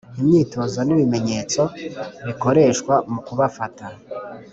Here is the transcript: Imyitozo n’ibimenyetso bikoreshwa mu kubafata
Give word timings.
Imyitozo 0.19 0.77
n’ibimenyetso 0.83 1.61
bikoreshwa 2.25 2.93
mu 3.11 3.19
kubafata 3.27 3.85